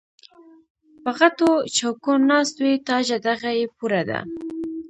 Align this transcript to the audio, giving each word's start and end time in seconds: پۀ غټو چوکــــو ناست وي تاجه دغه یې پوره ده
پۀ 1.03 1.11
غټو 1.17 1.51
چوکــــو 1.75 2.13
ناست 2.29 2.55
وي 2.63 2.73
تاجه 2.89 3.17
دغه 3.27 3.49
یې 3.57 3.65
پوره 3.77 4.01
ده 4.09 4.19